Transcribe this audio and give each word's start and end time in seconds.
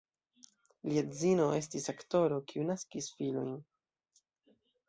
Lia 0.89 1.03
edzino 1.07 1.45
estis 1.59 1.85
aktoro, 1.93 2.39
kiu 2.53 2.65
naskis 2.71 3.11
filojn. 3.21 3.55